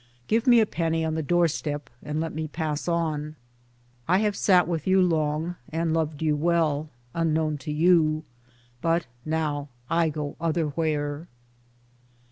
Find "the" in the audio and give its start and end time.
1.13-1.21